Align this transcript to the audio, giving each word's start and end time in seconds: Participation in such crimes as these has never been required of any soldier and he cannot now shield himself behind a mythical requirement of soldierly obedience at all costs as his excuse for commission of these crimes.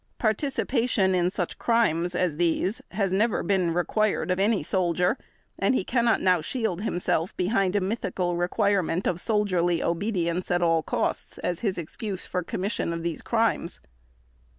Participation 0.17 1.13
in 1.13 1.29
such 1.29 1.59
crimes 1.59 2.15
as 2.15 2.37
these 2.37 2.81
has 2.89 3.13
never 3.13 3.43
been 3.43 3.71
required 3.71 4.31
of 4.31 4.39
any 4.39 4.63
soldier 4.63 5.15
and 5.59 5.75
he 5.75 5.83
cannot 5.83 6.21
now 6.21 6.41
shield 6.41 6.81
himself 6.81 7.37
behind 7.37 7.75
a 7.75 7.81
mythical 7.81 8.35
requirement 8.35 9.05
of 9.05 9.21
soldierly 9.21 9.83
obedience 9.83 10.49
at 10.49 10.63
all 10.63 10.81
costs 10.81 11.37
as 11.37 11.59
his 11.59 11.77
excuse 11.77 12.25
for 12.25 12.41
commission 12.41 12.93
of 12.93 13.03
these 13.03 13.21
crimes. 13.21 13.79